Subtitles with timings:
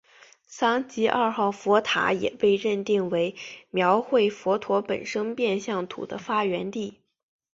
[0.47, 3.35] 桑吉二号佛塔也被认定为
[3.69, 7.03] 描绘佛陀本生变相图的发源地。